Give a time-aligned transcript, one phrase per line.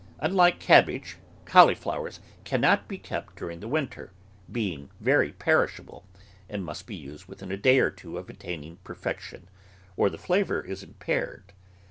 [0.17, 4.11] Unlike cabbage, cauliflowers cannot be kept during winter,
[4.51, 6.07] being very perishable,
[6.49, 9.47] and must be used within a day or two of attaining perfec tion,
[9.95, 11.53] or the flavour is impaired.